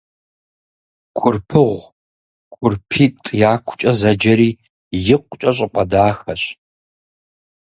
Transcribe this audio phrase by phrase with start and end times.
[1.17, 1.83] Курпыгъу
[2.55, 4.49] «КурпитӀ якукӀэ» зэджэри
[5.13, 6.43] икъукӀэ щӀыпӀэ дахэщ.